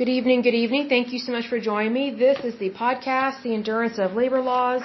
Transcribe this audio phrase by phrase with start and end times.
[0.00, 0.88] Good evening, good evening.
[0.88, 2.10] Thank you so much for joining me.
[2.10, 4.80] This is the podcast, The Endurance of Labor Laws.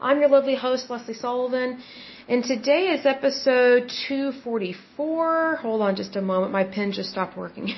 [0.00, 1.80] I'm your lovely host, Leslie Sullivan.
[2.26, 5.58] And today is episode 244.
[5.62, 6.50] Hold on just a moment.
[6.50, 7.76] My pen just stopped working.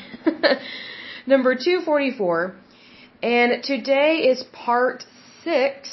[1.26, 2.56] Number 244.
[3.22, 5.04] And today is part
[5.44, 5.90] six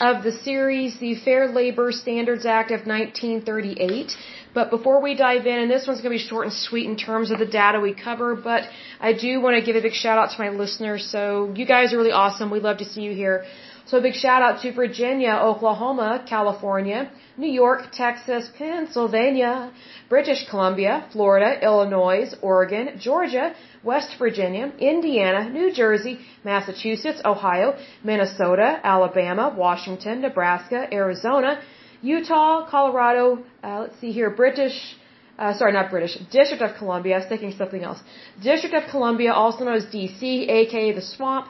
[0.00, 4.12] of the series, the Fair Labor Standards Act of 1938.
[4.52, 6.96] But before we dive in, and this one's going to be short and sweet in
[6.96, 8.64] terms of the data we cover, but
[9.00, 11.08] I do want to give a big shout out to my listeners.
[11.10, 12.50] So you guys are really awesome.
[12.50, 13.44] We love to see you here.
[13.86, 19.70] So a big shout out to Virginia, Oklahoma, California, New York, Texas, Pennsylvania,
[20.08, 23.54] British Columbia, Florida, Illinois, Oregon, Georgia,
[23.84, 31.60] West Virginia, Indiana, New Jersey, Massachusetts, Ohio, Minnesota, Alabama, Washington, Nebraska, Arizona,
[32.02, 34.96] Utah, Colorado, uh, let's see here, British,
[35.38, 38.00] uh, sorry, not British, District of Columbia, I was thinking something else.
[38.42, 41.46] District of Columbia, also known as DC, aka the Swamp.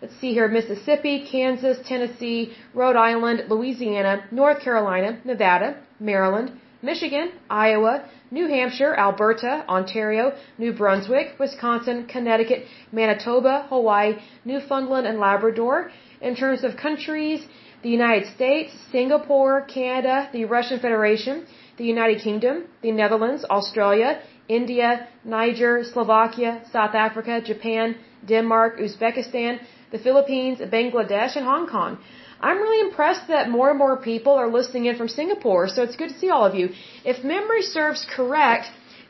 [0.00, 8.04] Let's see here, Mississippi, Kansas, Tennessee, Rhode Island, Louisiana, North Carolina, Nevada, Maryland, Michigan, Iowa,
[8.30, 15.90] New Hampshire, Alberta, Ontario, New Brunswick, Wisconsin, Connecticut, Manitoba, Hawaii, Newfoundland, and Labrador.
[16.20, 17.44] In terms of countries,
[17.82, 21.44] the United States, Singapore, Canada, the Russian Federation,
[21.76, 27.96] the United Kingdom, the Netherlands, Australia, India, Niger, Slovakia, South Africa, Japan,
[28.26, 29.58] Denmark, Uzbekistan,
[29.90, 31.98] the Philippines, Bangladesh, and Hong Kong.
[32.40, 35.96] I'm really impressed that more and more people are listening in from Singapore, so it's
[35.96, 36.68] good to see all of you.
[37.04, 38.66] If memory serves correct,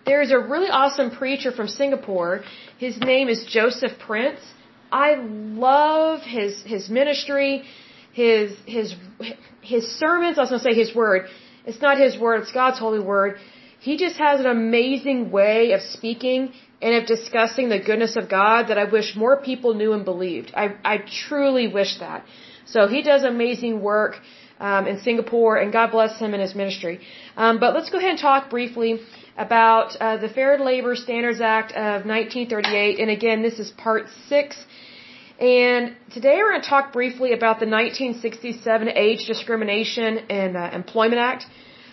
[0.07, 2.43] there's a really awesome preacher from Singapore.
[2.79, 4.41] His name is Joseph Prince.
[4.91, 7.53] I love his his ministry
[8.13, 8.95] his his
[9.73, 10.39] his sermons.
[10.39, 11.21] I was going to say his word.
[11.69, 12.37] It's not his word.
[12.43, 13.39] It's God's holy word.
[13.81, 16.41] He just has an amazing way of speaking
[16.81, 20.53] and of discussing the goodness of God that I wish more people knew and believed.
[20.55, 20.99] I I
[21.29, 22.25] truly wish that.
[22.67, 24.17] So he does amazing work
[24.61, 27.01] um, in Singapore, and God bless him and his ministry.
[27.37, 29.01] Um, but let's go ahead and talk briefly
[29.37, 32.99] about uh, the Fair Labor Standards Act of 1938.
[32.99, 34.57] And again, this is part six
[35.39, 41.21] and today we're going to talk briefly about the 1967 Age Discrimination and uh, Employment
[41.21, 41.47] Act.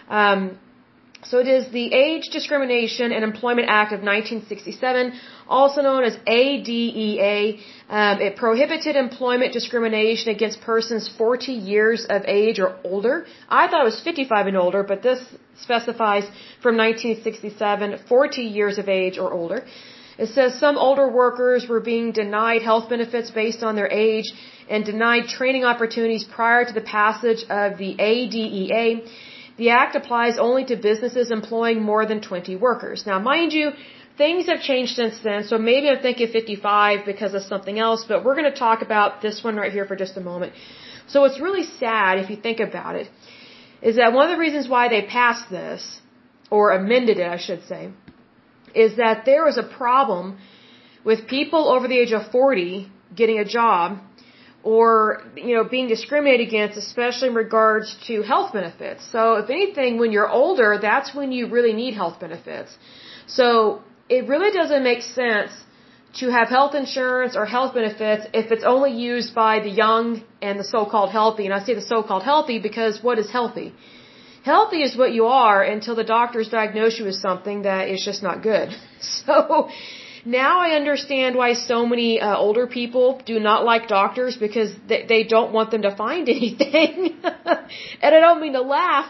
[0.10, 0.58] Um,
[1.30, 5.14] so it is the Age Discrimination and Employment Act of 1967,
[5.48, 7.60] also known as ADEA.
[7.90, 13.26] Um, it prohibited employment discrimination against persons 40 years of age or older.
[13.50, 15.20] I thought it was 55 and older, but this
[15.62, 16.26] specifies
[16.62, 19.66] from 1967, 40 years of age or older.
[20.18, 24.32] It says some older workers were being denied health benefits based on their age
[24.70, 29.02] and denied training opportunities prior to the passage of the ADEA.
[29.58, 33.06] The act applies only to businesses employing more than 20 workers.
[33.06, 33.72] Now, mind you,
[34.18, 38.24] things have changed since then, so maybe I'm thinking 55 because of something else, but
[38.26, 40.54] we're going to talk about this one right here for just a moment.
[41.08, 43.08] So what's really sad, if you think about it,
[43.82, 46.02] is that one of the reasons why they passed this,
[46.50, 47.92] or amended it, I should say,
[48.74, 50.38] is that there is a problem
[51.04, 54.00] with people over the age of 40 getting a job
[54.74, 59.02] or you know being discriminated against especially in regards to health benefits.
[59.16, 62.72] So if anything when you're older that's when you really need health benefits.
[63.28, 63.50] So
[64.18, 65.54] it really doesn't make sense
[66.22, 70.60] to have health insurance or health benefits if it's only used by the young and
[70.60, 71.46] the so-called healthy.
[71.46, 73.74] And I say the so-called healthy because what is healthy?
[74.44, 78.24] Healthy is what you are until the doctors diagnose you with something that is just
[78.24, 78.70] not good.
[79.26, 79.70] So
[80.26, 85.06] now I understand why so many uh, older people do not like doctors because they,
[85.08, 87.18] they don't want them to find anything.
[88.02, 89.08] and I don't mean to laugh,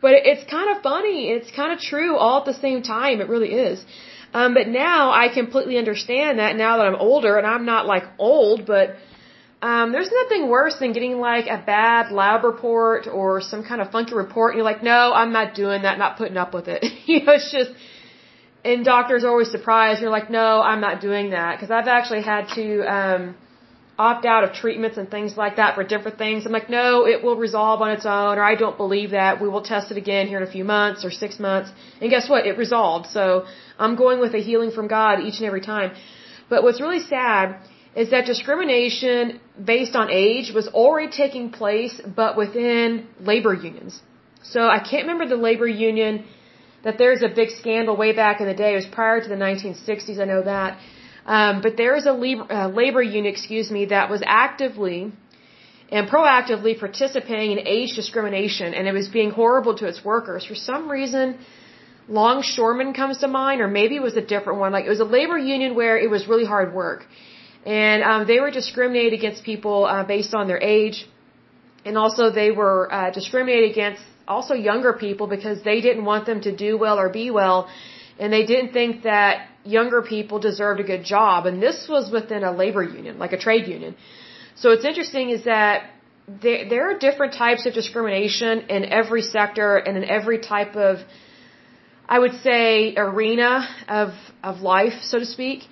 [0.00, 1.30] but it's kind of funny.
[1.30, 3.20] It's kind of true all at the same time.
[3.20, 3.84] It really is.
[4.34, 8.04] Um, but now I completely understand that now that I'm older and I'm not like
[8.18, 8.96] old, but
[9.60, 13.90] um, there's nothing worse than getting like a bad lab report or some kind of
[13.90, 16.82] funky report, and you're like, no, I'm not doing that, not putting up with it.
[17.06, 17.70] you know, it's just,
[18.64, 20.00] and doctors are always surprised.
[20.00, 22.66] You're like, no, I'm not doing that because I've actually had to
[22.96, 23.34] um,
[23.98, 26.46] opt out of treatments and things like that for different things.
[26.46, 29.40] I'm like, no, it will resolve on its own, or I don't believe that.
[29.42, 31.70] We will test it again here in a few months or six months,
[32.00, 32.46] and guess what?
[32.46, 33.06] It resolved.
[33.18, 33.46] So
[33.78, 35.92] I'm going with a healing from God each and every time.
[36.48, 37.56] But what's really sad
[37.94, 39.40] is that discrimination
[39.72, 44.00] based on age was already taking place, but within labor unions.
[44.42, 46.24] So I can't remember the labor union
[46.84, 48.72] that there's a big scandal way back in the day.
[48.72, 50.78] It was prior to the 1960s, I know that.
[51.24, 55.12] Um, but there is a labor, uh, labor union, excuse me, that was actively
[55.90, 60.44] and proactively participating in age discrimination, and it was being horrible to its workers.
[60.44, 61.38] For some reason,
[62.08, 64.72] Longshoreman comes to mind, or maybe it was a different one.
[64.72, 67.06] Like it was a labor union where it was really hard work
[67.64, 71.06] and um, they were discriminated against people uh, based on their age,
[71.84, 76.40] and also they were uh, discriminated against also younger people because they didn't want them
[76.42, 77.68] to do well or be well,
[78.18, 82.44] and they didn't think that younger people deserved a good job, and this was within
[82.44, 83.94] a labor union, like a trade union.
[84.56, 85.90] So what's interesting is that
[86.28, 90.98] there, there are different types of discrimination in every sector and in every type of,
[92.08, 94.10] I would say, arena of,
[94.42, 95.64] of life, so to speak.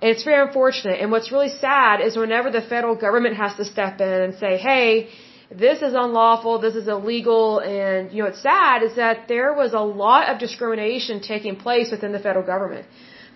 [0.00, 1.00] And it's very unfortunate.
[1.00, 4.58] And what's really sad is whenever the federal government has to step in and say,
[4.58, 5.08] hey,
[5.50, 9.74] this is unlawful, this is illegal, and, you know, what's sad is that there was
[9.74, 12.86] a lot of discrimination taking place within the federal government.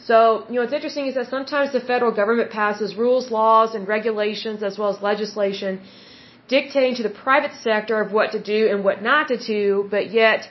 [0.03, 3.87] So, you know, what's interesting is that sometimes the federal government passes rules, laws, and
[3.87, 5.81] regulations as well as legislation
[6.49, 10.11] dictating to the private sector of what to do and what not to do, but
[10.11, 10.49] yet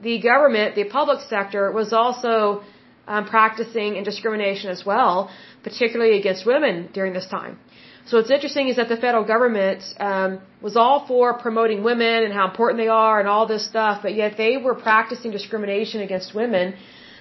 [0.00, 2.62] the government, the public sector, was also
[3.06, 5.30] um, practicing in discrimination as well,
[5.62, 7.58] particularly against women during this time.
[8.06, 12.32] So what's interesting is that the federal government um, was all for promoting women and
[12.32, 16.34] how important they are and all this stuff, but yet they were practicing discrimination against
[16.34, 16.74] women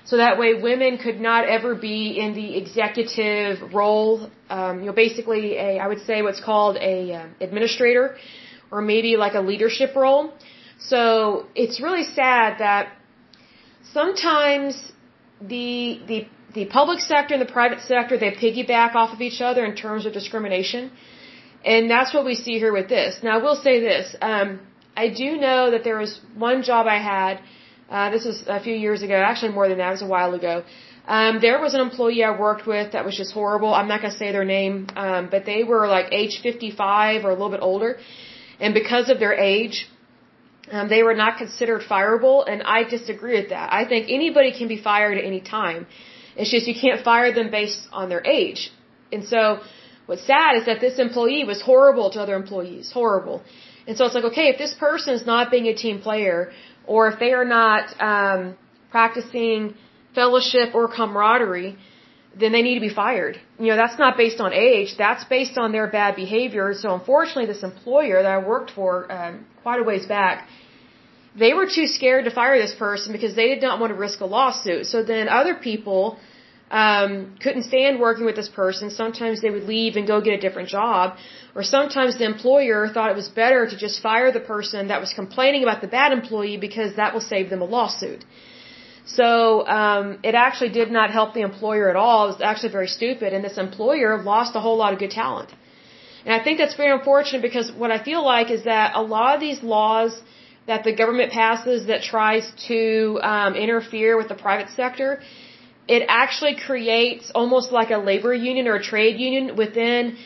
[0.03, 4.93] so that way women could not ever be in the executive role, um, you know,
[4.93, 8.17] basically a, I would say what's called a uh, administrator
[8.71, 10.33] or maybe like a leadership role.
[10.79, 12.93] So it's really sad that
[13.93, 14.91] sometimes
[15.39, 19.63] the, the, the public sector and the private sector, they piggyback off of each other
[19.65, 20.91] in terms of discrimination.
[21.63, 23.19] And that's what we see here with this.
[23.23, 24.15] Now, I will say this.
[24.21, 24.59] Um,
[24.95, 27.41] I do know that there was one job I had
[27.91, 30.33] uh, this was a few years ago, actually more than that, it was a while
[30.33, 30.63] ago.
[31.07, 33.73] Um, there was an employee I worked with that was just horrible.
[33.73, 37.31] I'm not going to say their name, um, but they were like age 55 or
[37.31, 37.97] a little bit older.
[38.61, 39.89] And because of their age,
[40.71, 43.73] um, they were not considered fireable, and I disagree with that.
[43.73, 45.85] I think anybody can be fired at any time.
[46.35, 48.71] It's just you can't fire them based on their age.
[49.11, 49.59] And so
[50.05, 53.43] what's sad is that this employee was horrible to other employees, horrible.
[53.87, 56.51] And so it's like, okay, if this person is not being a team player,
[56.85, 58.57] or if they are not um,
[58.89, 59.75] practicing
[60.13, 61.77] fellowship or camaraderie,
[62.39, 63.39] then they need to be fired.
[63.59, 64.95] You know, that's not based on age.
[64.97, 66.73] That's based on their bad behavior.
[66.73, 70.47] So unfortunately, this employer that I worked for um, quite a ways back,
[71.35, 74.19] they were too scared to fire this person because they did not want to risk
[74.19, 74.85] a lawsuit.
[74.87, 76.17] So then other people
[76.69, 78.89] um, couldn't stand working with this person.
[78.89, 81.17] Sometimes they would leave and go get a different job.
[81.55, 85.13] Or sometimes the employer thought it was better to just fire the person that was
[85.13, 88.23] complaining about the bad employee because that will save them a lawsuit.
[89.05, 92.25] So um, it actually did not help the employer at all.
[92.25, 95.49] It was actually very stupid, and this employer lost a whole lot of good talent.
[96.25, 99.33] And I think that's very unfortunate because what I feel like is that a lot
[99.35, 100.21] of these laws
[100.67, 105.21] that the government passes that tries to um, interfere with the private sector,
[105.87, 110.17] it actually creates almost like a labor union or a trade union within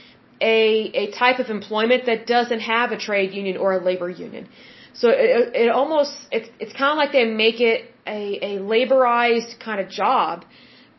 [0.42, 4.48] a, a type of employment that doesn't have a trade union or a labor union.
[4.94, 9.60] So it, it almost, it's, it's kind of like they make it a, a laborized
[9.60, 10.46] kind of job,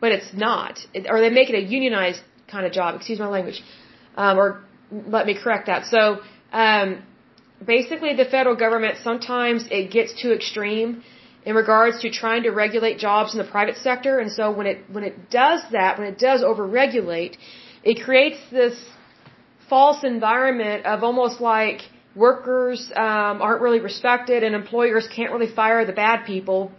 [0.00, 0.78] but it's not.
[0.94, 3.62] It, or they make it a unionized kind of job, excuse my language.
[4.16, 5.86] Um, or let me correct that.
[5.86, 6.20] So,
[6.52, 7.02] um,
[7.64, 11.02] basically the federal government sometimes it gets too extreme
[11.44, 14.78] in regards to trying to regulate jobs in the private sector and so when it
[14.90, 17.36] when it does that when it does overregulate
[17.82, 18.76] it creates this
[19.68, 21.80] false environment of almost like
[22.14, 26.72] workers um, aren't really respected and employers can't really fire the bad people,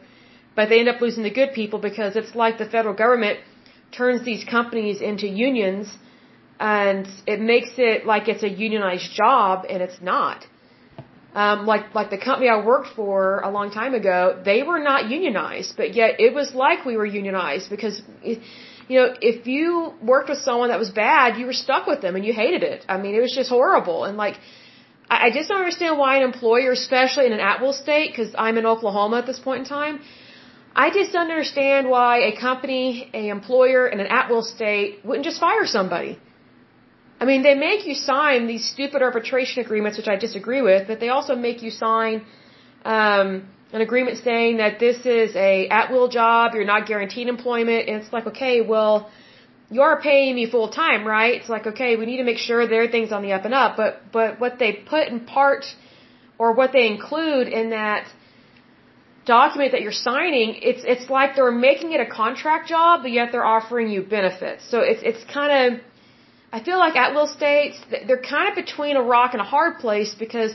[0.56, 3.40] but they end up losing the good people because it's like the federal government
[3.92, 5.88] turns these companies into unions
[6.60, 10.46] and it makes it like it's a unionized job and it's not.
[11.42, 13.16] Um, like like the company I worked for
[13.50, 17.10] a long time ago, they were not unionized, but yet it was like we were
[17.20, 18.02] unionized because.
[18.90, 19.66] You know, if you
[20.12, 22.86] worked with someone that was bad, you were stuck with them and you hated it.
[22.94, 24.06] I mean, it was just horrible.
[24.06, 24.36] And like,
[25.10, 28.58] I, I just don't understand why an employer, especially in an at-will state, because I'm
[28.62, 30.00] in Oklahoma at this point in time,
[30.74, 35.42] I just don't understand why a company, a employer in an at-will state wouldn't just
[35.42, 36.18] fire somebody.
[37.20, 41.00] I mean, they make you sign these stupid arbitration agreements, which I disagree with, but
[41.00, 42.26] they also make you sign,
[42.86, 48.02] um, an agreement saying that this is a at-will job, you're not guaranteed employment, and
[48.02, 49.10] it's like, okay, well,
[49.70, 51.34] you are paying me full time, right?
[51.40, 54.04] It's like, okay, we need to make sure everything's on the up and up, but,
[54.12, 55.66] but what they put in part,
[56.38, 58.08] or what they include in that
[59.26, 63.34] document that you're signing, it's, it's like they're making it a contract job, but yet
[63.34, 64.70] they're offering you benefits.
[64.70, 65.82] So it's, it's kind of,
[66.52, 67.78] I feel like at will states,
[68.08, 70.54] they're kind of between a rock and a hard place because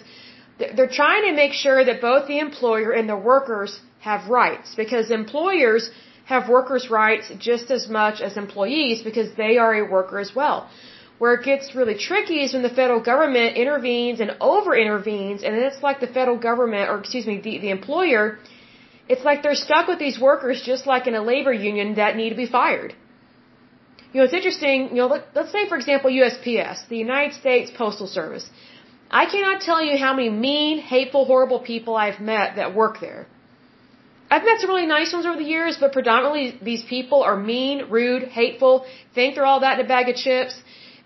[0.58, 5.10] they're trying to make sure that both the employer and the workers have rights because
[5.10, 5.90] employers
[6.24, 10.68] have workers' rights just as much as employees because they are a worker as well.
[11.18, 15.54] Where it gets really tricky is when the federal government intervenes and over intervenes, and
[15.54, 18.38] then it's like the federal government, or excuse me, the, the employer,
[19.08, 22.30] it's like they're stuck with these workers just like in a labor union that need
[22.30, 22.94] to be fired.
[24.12, 27.70] You know, it's interesting, you know, let, let's say, for example, USPS, the United States
[27.74, 28.48] Postal Service.
[29.10, 33.26] I cannot tell you how many mean, hateful, horrible people I've met that work there.
[34.30, 37.88] I've met some really nice ones over the years, but predominantly these people are mean,
[37.90, 40.54] rude, hateful, think they're all that in a bag of chips,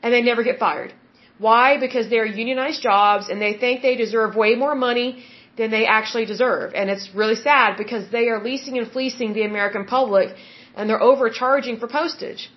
[0.02, 0.92] and they never get fired.
[1.38, 1.78] Why?
[1.78, 5.25] Because they're unionized jobs and they think they deserve way more money
[5.58, 6.72] than they actually deserve.
[6.75, 10.34] And it's really sad because they are leasing and fleecing the American public
[10.75, 12.50] and they're overcharging for postage.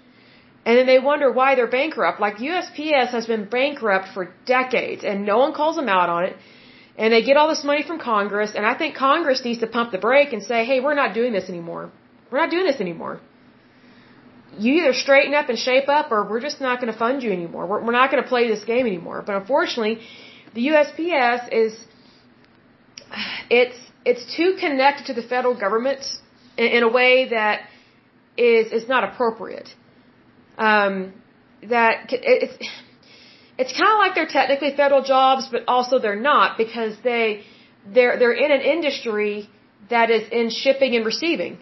[0.65, 2.19] And then they wonder why they're bankrupt.
[2.19, 6.35] Like USPS has been bankrupt for decades and no one calls them out on it.
[6.97, 9.91] And they get all this money from Congress and I think Congress needs to pump
[9.91, 11.91] the brake and say, hey, we're not doing this anymore.
[12.29, 13.21] We're not doing this anymore.
[14.57, 17.31] You either straighten up and shape up or we're just not going to fund you
[17.31, 17.65] anymore.
[17.65, 19.23] We're, we're not going to play this game anymore.
[19.25, 20.01] But unfortunately,
[20.53, 21.79] the USPS is,
[23.49, 26.01] it's, it's too connected to the federal government
[26.57, 27.61] in, in a way that
[28.37, 29.69] is, is not appropriate
[30.59, 31.13] um,
[31.75, 32.57] that it's
[33.57, 37.43] it's kind of like they're technically federal jobs, but also they're not because they
[37.95, 39.49] they're they're in an industry
[39.89, 41.57] that is in shipping and receiving.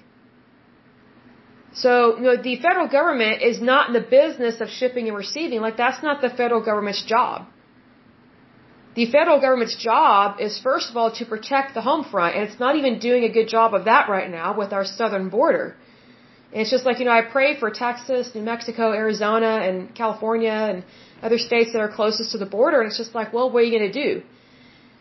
[1.84, 5.62] So, you know, the federal government is not in the business of shipping and receiving.
[5.62, 7.46] Like, that's not the federal government's job.
[8.96, 12.60] The federal government's job is, first of all, to protect the home front, and it's
[12.60, 15.76] not even doing a good job of that right now with our southern border.
[16.54, 20.84] It's just like, you know, I pray for Texas, New Mexico, Arizona, and California, and
[21.22, 22.82] other states that are closest to the border.
[22.82, 24.24] And it's just like, well, what are you going to do?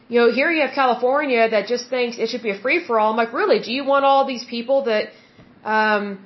[0.08, 2.98] You know, here you have California that just thinks it should be a free for
[2.98, 3.10] all.
[3.10, 3.60] I'm like, really?
[3.60, 5.08] Do you want all these people that
[5.64, 6.24] um,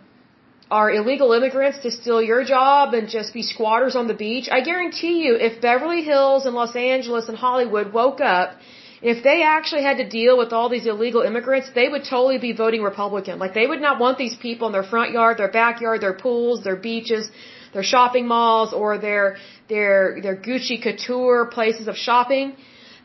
[0.70, 4.48] are illegal immigrants to steal your job and just be squatters on the beach?
[4.50, 8.56] I guarantee you, if Beverly Hills and Los Angeles and Hollywood woke up
[9.02, 12.52] if they actually had to deal with all these illegal immigrants, they would totally be
[12.52, 13.38] voting Republican.
[13.38, 16.62] Like they would not want these people in their front yard, their backyard, their pools,
[16.62, 17.30] their beaches,
[17.73, 19.37] their shopping malls, or their
[19.69, 22.57] their their Gucci couture places of shopping.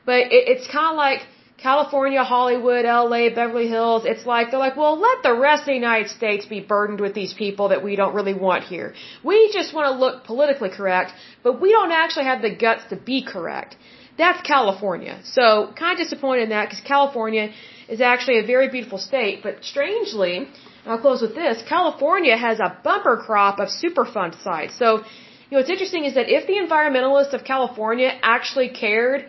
[0.05, 1.21] But it, it's kind of like
[1.57, 4.03] California, Hollywood, LA, Beverly Hills.
[4.05, 7.13] It's like they're like, well, let the rest of the United States be burdened with
[7.13, 8.93] these people that we don't really want here.
[9.23, 12.97] We just want to look politically correct, but we don't actually have the guts to
[12.97, 13.77] be correct.
[14.17, 15.19] That's California.
[15.23, 15.43] So
[15.75, 17.51] kind of disappointed in that because California
[17.89, 19.43] is actually a very beautiful state.
[19.43, 20.47] But strangely,
[20.85, 24.77] I'll close with this, California has a bumper crop of Superfund sites.
[24.77, 29.25] So, you know, what's interesting is that if the environmentalists of California actually cared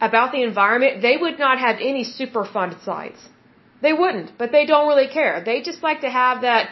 [0.00, 3.20] about the environment, they would not have any Superfund sites.
[3.80, 5.42] They wouldn't, but they don't really care.
[5.44, 6.70] They just like to have that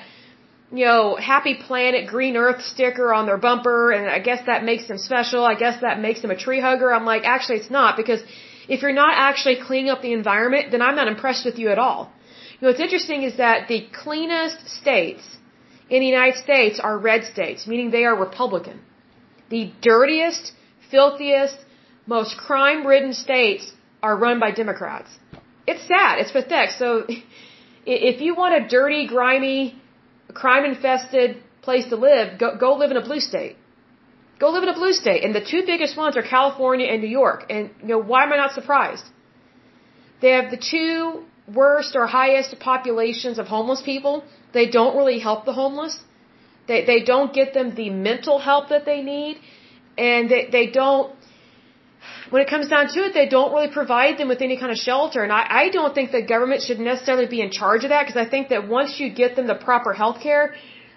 [0.73, 4.89] you know, Happy Planet Green Earth sticker on their bumper, and I guess that makes
[4.89, 5.45] them special.
[5.45, 6.93] I guess that makes them a tree hugger.
[6.93, 8.21] I'm like, actually, it's not, because
[8.69, 11.79] if you're not actually cleaning up the environment, then I'm not impressed with you at
[11.79, 12.13] all.
[12.55, 15.25] You know, what's interesting is that the cleanest states
[15.89, 18.81] in the United States are red states, meaning they are Republican.
[19.51, 20.53] The dirtiest,
[20.91, 21.57] filthiest,
[22.07, 25.11] most crime-ridden states are run by Democrats.
[25.67, 26.19] It's sad.
[26.19, 26.71] It's pathetic.
[26.71, 27.07] So,
[27.87, 29.81] if you want a dirty, grimy,
[30.43, 31.29] crime infested
[31.67, 33.57] place to live, go, go live in a blue state.
[34.43, 35.21] Go live in a blue state.
[35.25, 37.41] And the two biggest ones are California and New York.
[37.55, 39.07] And, you know, why am I not surprised?
[40.23, 41.25] They have the two
[41.61, 44.15] worst or highest populations of homeless people.
[44.59, 45.95] They don't really help the homeless.
[46.69, 49.39] They, they don't get them the mental help that they need.
[49.97, 51.13] And they, they don't,
[52.31, 54.79] when it comes down to it, they don't really provide them with any kind of
[54.79, 55.23] shelter.
[55.23, 58.21] And I, I don't think the government should necessarily be in charge of that because
[58.27, 60.55] I think that once you get them the proper health care,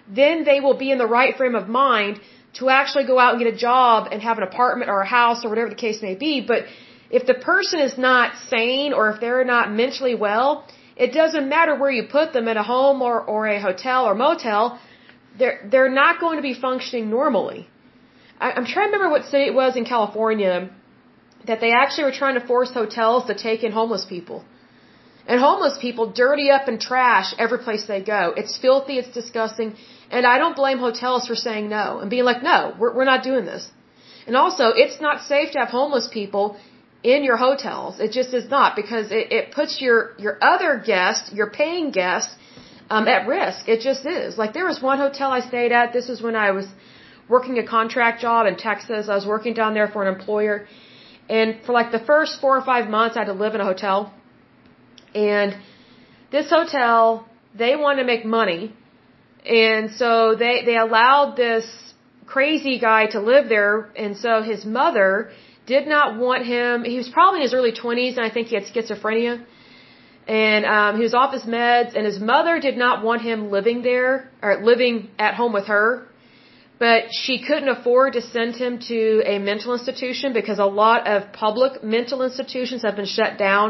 [0.08, 2.20] then they will be in the right frame of mind
[2.58, 5.44] to actually go out and get a job and have an apartment or a house
[5.44, 6.40] or whatever the case may be.
[6.40, 6.64] But
[7.10, 11.76] if the person is not sane or if they're not mentally well, it doesn't matter
[11.76, 14.80] where you put them in a home or, or a hotel or motel,
[15.38, 17.68] they're, they're not going to be functioning normally.
[18.40, 20.70] I, I'm trying to remember what city it was in California
[21.46, 24.44] that they actually were trying to force hotels to take in homeless people.
[25.26, 28.32] And homeless people dirty up and trash every place they go.
[28.36, 29.76] It's filthy, it's disgusting,
[30.10, 33.22] and I don't blame hotels for saying no and being like, no, we're, we're not
[33.22, 33.70] doing this.
[34.26, 36.56] And also, it's not safe to have homeless people
[37.02, 38.00] in your hotels.
[38.00, 42.34] It just is not because it, it puts your, your other guests, your paying guests,
[42.90, 43.68] um, at risk.
[43.68, 44.36] It just is.
[44.36, 45.92] Like there was one hotel I stayed at.
[45.92, 46.66] This was when I was
[47.28, 49.08] working a contract job in Texas.
[49.08, 50.66] I was working down there for an employer
[51.38, 53.68] and for like the first four or five months, I had to live in a
[53.72, 54.12] hotel.
[55.14, 55.56] And
[56.32, 58.74] this hotel, they wanted to make money.
[59.46, 61.66] And so they, they allowed this
[62.26, 63.90] crazy guy to live there.
[63.96, 65.30] And so his mother
[65.66, 66.84] did not want him.
[66.84, 69.44] He was probably in his early 20s, and I think he had schizophrenia.
[70.26, 73.82] And um, he was off his meds, and his mother did not want him living
[73.82, 76.08] there or living at home with her.
[76.84, 79.00] But she couldn't afford to send him to
[79.32, 83.66] a mental institution because a lot of public mental institutions have been shut down.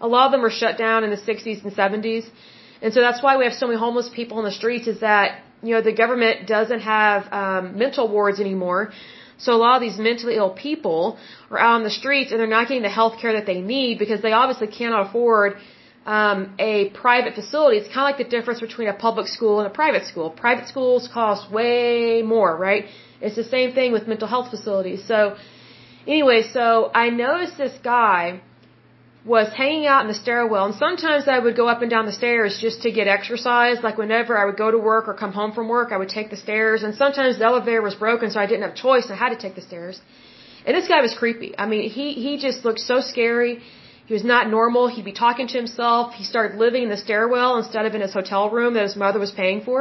[0.00, 2.24] A lot of them were shut down in the 60s and 70s.
[2.80, 5.42] And so that's why we have so many homeless people in the streets is that,
[5.66, 8.92] you know, the government doesn't have um, mental wards anymore.
[9.38, 11.18] So a lot of these mentally ill people
[11.50, 13.98] are out on the streets and they're not getting the health care that they need
[13.98, 15.56] because they obviously cannot afford
[16.06, 17.76] um, a private facility.
[17.78, 20.30] It's kind of like the difference between a public school and a private school.
[20.30, 22.86] Private schools cost way more, right?
[23.20, 25.04] It's the same thing with mental health facilities.
[25.06, 25.36] So
[26.06, 28.40] anyway, so I noticed this guy
[29.24, 32.12] was hanging out in the stairwell and sometimes I would go up and down the
[32.20, 33.76] stairs just to get exercise.
[33.80, 36.30] Like whenever I would go to work or come home from work, I would take
[36.30, 39.08] the stairs and sometimes the elevator was broken so I didn't have choice.
[39.10, 40.00] I had to take the stairs.
[40.66, 41.54] And this guy was creepy.
[41.56, 43.62] I mean, he, he just looked so scary.
[44.12, 44.88] He was not normal.
[44.94, 46.12] He'd be talking to himself.
[46.20, 49.18] He started living in the stairwell instead of in his hotel room that his mother
[49.26, 49.78] was paying for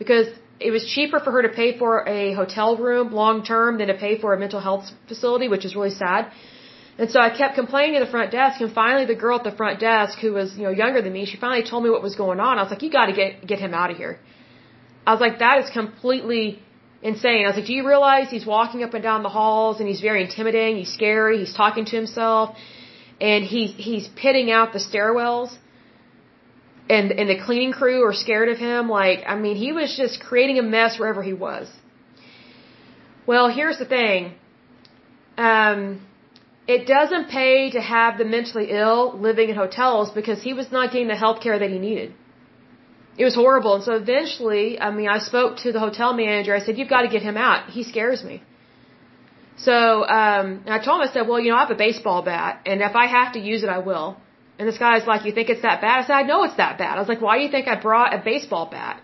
[0.00, 0.26] because
[0.66, 3.96] it was cheaper for her to pay for a hotel room long term than to
[4.06, 6.32] pay for a mental health facility, which is really sad.
[6.98, 9.56] And so I kept complaining to the front desk, and finally the girl at the
[9.60, 12.16] front desk, who was you know younger than me, she finally told me what was
[12.24, 12.58] going on.
[12.58, 14.14] I was like, "You got to get get him out of here."
[15.06, 16.44] I was like, "That is completely
[17.12, 19.86] insane." I was like, "Do you realize he's walking up and down the halls, and
[19.90, 20.76] he's very intimidating.
[20.82, 21.38] He's scary.
[21.42, 22.46] He's talking to himself,
[23.20, 25.56] and he's he's pitting out the stairwells."
[26.88, 28.88] And and the cleaning crew are scared of him.
[28.88, 31.68] Like, I mean, he was just creating a mess wherever he was.
[33.26, 34.34] Well, here's the thing.
[35.38, 36.00] Um,
[36.66, 40.92] it doesn't pay to have the mentally ill living in hotels because he was not
[40.92, 42.12] getting the health care that he needed.
[43.20, 43.74] It was horrible.
[43.76, 46.54] And so eventually, I mean, I spoke to the hotel manager.
[46.54, 47.70] I said, you've got to get him out.
[47.70, 48.42] He scares me.
[49.64, 52.62] So, um, I told him, I said, well, you know, I have a baseball bat
[52.66, 54.16] and if I have to use it, I will.
[54.58, 56.00] And this guy's like, you think it's that bad?
[56.00, 56.96] I said, I know it's that bad.
[56.96, 59.00] I was like, why do you think I brought a baseball bat?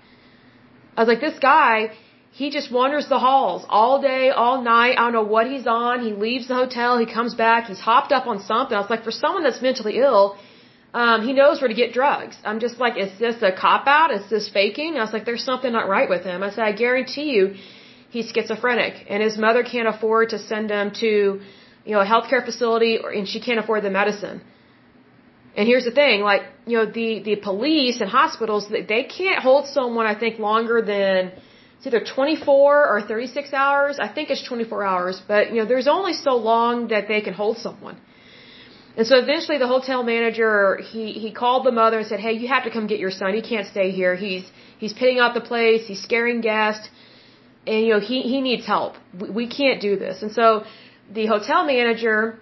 [0.96, 1.92] I was like, this guy,
[2.40, 4.94] he just wanders the halls all day, all night.
[4.98, 6.04] I don't know what he's on.
[6.08, 6.98] He leaves the hotel.
[6.98, 7.66] He comes back.
[7.70, 8.76] He's hopped up on something.
[8.76, 10.36] I was like, for someone that's mentally ill,
[10.92, 12.36] um, he knows where to get drugs.
[12.44, 14.12] I'm just like, is this a cop out?
[14.18, 14.96] Is this faking?
[14.96, 16.42] I was like, there's something not right with him.
[16.42, 17.56] I said, I guarantee you,
[18.10, 21.40] he's schizophrenic, and his mother can't afford to send him to,
[21.86, 24.40] you know, a healthcare facility, or, and she can't afford the medicine.
[25.56, 29.40] And here's the thing, like, you know, the the police and hospitals, they, they can't
[29.48, 31.32] hold someone, I think, longer than
[31.78, 33.98] it's either 24 or 36 hours.
[33.98, 37.34] I think it's 24 hours, but you know, there's only so long that they can
[37.34, 37.96] hold someone.
[38.96, 42.48] And so eventually the hotel manager, he, he called the mother and said, Hey, you
[42.48, 43.34] have to come get your son.
[43.34, 44.16] He can't stay here.
[44.16, 44.44] He's,
[44.78, 45.86] he's pitting out the place.
[45.86, 46.88] He's scaring guests.
[47.66, 48.94] And, you know, he, he needs help.
[49.20, 50.22] We, we can't do this.
[50.22, 50.64] And so
[51.12, 52.38] the hotel manager,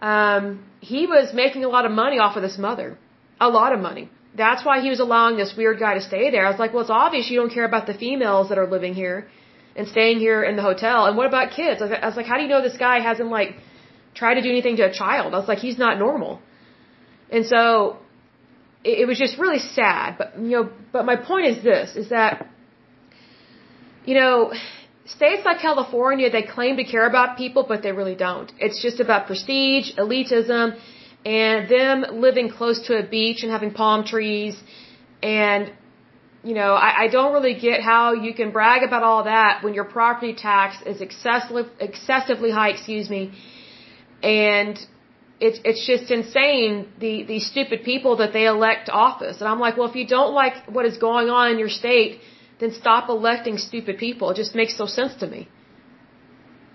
[0.00, 2.98] um, he was making a lot of money off of this mother.
[3.40, 6.46] A lot of money that's why he was allowing this weird guy to stay there.
[6.46, 8.94] I was like, well, it's obvious you don't care about the females that are living
[8.94, 9.28] here
[9.76, 11.06] and staying here in the hotel.
[11.06, 11.82] And what about kids?
[11.82, 13.56] I was like, how do you know this guy hasn't like
[14.14, 15.34] tried to do anything to a child?
[15.34, 16.40] I was like, he's not normal.
[17.30, 17.98] And so
[18.84, 20.16] it, it was just really sad.
[20.18, 22.48] But you know, but my point is this: is that
[24.04, 24.52] you know,
[25.04, 28.52] states like California they claim to care about people, but they really don't.
[28.58, 30.76] It's just about prestige, elitism
[31.24, 34.60] and them living close to a beach and having palm trees.
[35.22, 35.72] And
[36.42, 39.74] you know I, I don't really get how you can brag about all that when
[39.74, 43.32] your property tax is excessively excessively high excuse me.
[44.22, 44.78] And
[45.38, 49.40] it's it's just insane the these stupid people that they elect office.
[49.40, 52.20] And I'm like well if you don't like what is going on in your state
[52.62, 55.48] then stop electing stupid people it just makes no sense to me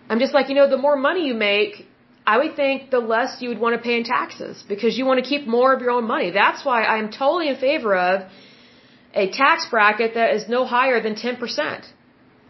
[0.09, 1.85] I'm just like you know the more money you make
[2.33, 5.19] I would think the less you would want to pay in taxes because you want
[5.23, 6.29] to keep more of your own money.
[6.31, 8.15] That's why I'm totally in favor of
[9.23, 11.85] a tax bracket that is no higher than 10%.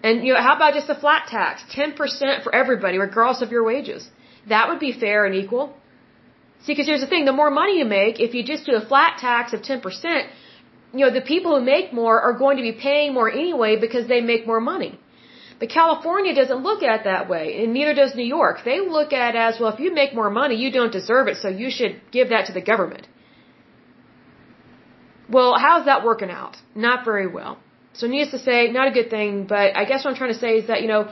[0.04, 1.64] And you know, how about just a flat tax?
[1.76, 4.10] 10% for everybody, regardless of your wages.
[4.54, 5.66] That would be fair and equal.
[6.64, 8.86] See, because here's the thing, the more money you make, if you just do a
[8.92, 10.28] flat tax of 10%,
[11.00, 14.08] you know, the people who make more are going to be paying more anyway because
[14.08, 15.00] they make more money.
[15.60, 18.58] But California doesn't look at it that way, and neither does New York.
[18.64, 21.38] They look at it as, well, if you make more money, you don't deserve it,
[21.38, 23.08] so you should give that to the government.
[25.30, 26.58] Well, how's that working out?
[26.76, 27.58] Not very well.
[27.94, 30.40] So needless to say, not a good thing, but I guess what I'm trying to
[30.40, 31.10] say is that, you know,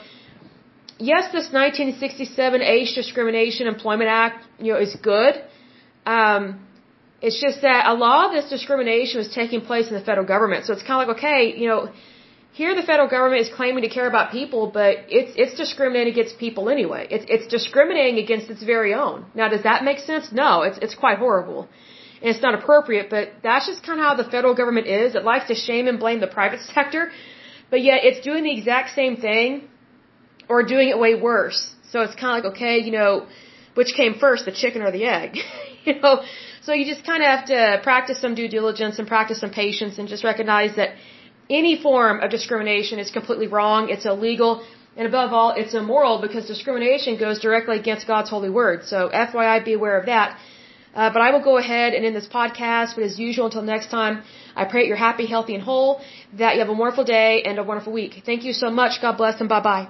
[0.99, 5.33] yes, this 1967 Age Discrimination Employment Act, you know, is good.
[6.05, 6.65] Um,
[7.21, 10.65] it's just that a lot of this discrimination was taking place in the federal government.
[10.65, 11.89] So it's kind of like, okay, you know,
[12.59, 16.37] here the federal government is claiming to care about people, but it's it's discriminating against
[16.37, 17.05] people anyway.
[17.15, 19.25] It's it's discriminating against its very own.
[19.39, 20.31] Now, does that make sense?
[20.31, 21.67] No, it's it's quite horrible,
[22.21, 23.09] and it's not appropriate.
[23.09, 25.15] But that's just kind of how the federal government is.
[25.15, 27.11] It likes to shame and blame the private sector,
[27.69, 29.67] but yet it's doing the exact same thing,
[30.47, 31.61] or doing it way worse.
[31.91, 33.27] So it's kind of like okay, you know,
[33.73, 35.31] which came first, the chicken or the egg?
[35.85, 36.23] you know,
[36.65, 39.97] so you just kind of have to practice some due diligence and practice some patience,
[39.99, 40.91] and just recognize that
[41.49, 44.65] any form of discrimination is completely wrong, it's illegal,
[44.97, 48.85] and above all, it's immoral because discrimination goes directly against God's holy word.
[48.85, 50.37] So FYI, be aware of that.
[50.95, 52.95] Uh, but I will go ahead and end this podcast.
[52.95, 54.23] But as usual, until next time,
[54.55, 55.99] I pray that you're happy, healthy, and whole,
[56.33, 58.23] that you have a wonderful day and a wonderful week.
[58.25, 59.01] Thank you so much.
[59.01, 59.87] God bless and bye bye.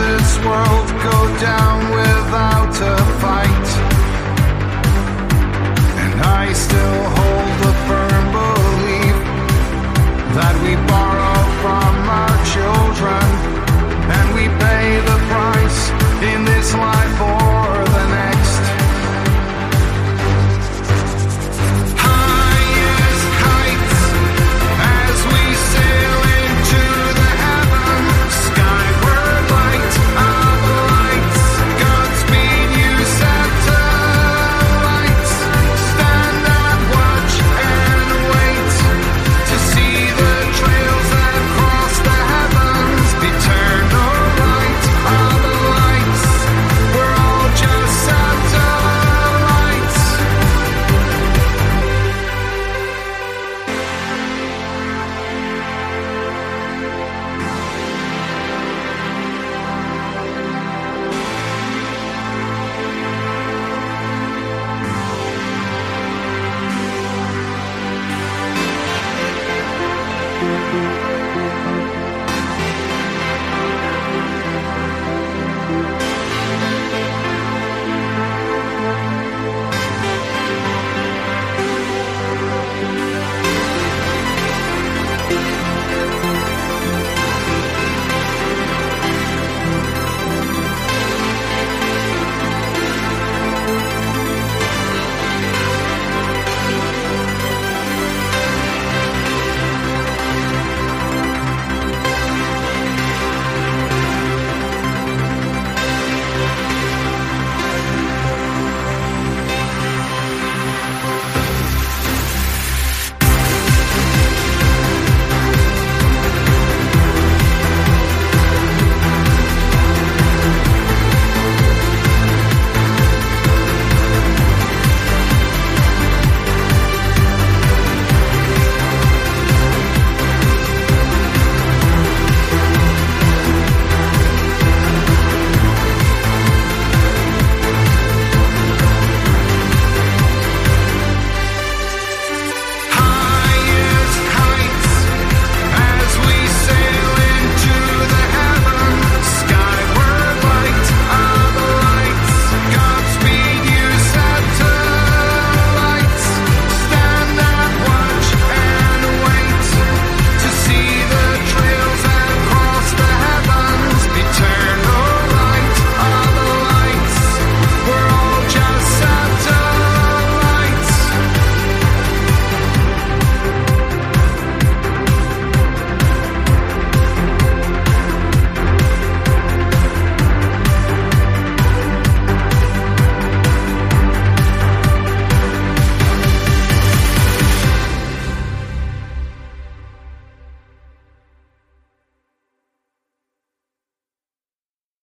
[0.00, 1.18] this world go
[1.50, 3.68] down without a fight.
[6.02, 9.18] And I still hold the firm belief
[10.38, 13.26] that we borrow from our children
[14.16, 15.80] and we pay the price
[16.32, 17.39] in this life.